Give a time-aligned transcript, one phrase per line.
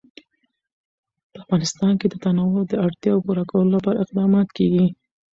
[1.31, 4.85] په افغانستان کې د تنوع د اړتیاوو پوره کولو لپاره اقدامات کېږي.